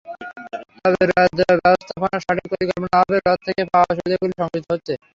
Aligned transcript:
তবে 0.77 1.03
হ্রদ 1.09 1.31
ব্যবস্থাপনার 1.59 2.23
সঠিক 2.25 2.45
পরিকল্পনার 2.51 2.99
অভাবে 2.99 3.19
হ্রদ 3.21 3.39
থেকে 3.47 3.61
পাওয়া 3.71 3.91
সুবিধাগুলো 3.97 4.33
সংকুচিত 4.39 4.67
হচ্ছে। 4.73 4.93